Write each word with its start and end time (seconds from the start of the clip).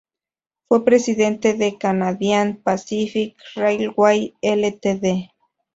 Fue 0.67 0.83
presidente 0.83 1.53
del 1.53 1.77
Canadian 1.77 2.55
Pacific 2.63 3.37
Railway 3.55 4.33
Ltd. 4.41 5.29